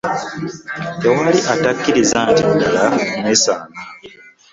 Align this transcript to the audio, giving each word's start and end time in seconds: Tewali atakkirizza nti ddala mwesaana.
Tewali 0.99 1.39
atakkirizza 1.53 2.19
nti 2.31 2.43
ddala 2.51 2.83
mwesaana. 3.21 3.79